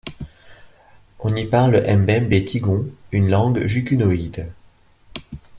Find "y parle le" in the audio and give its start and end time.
1.35-1.95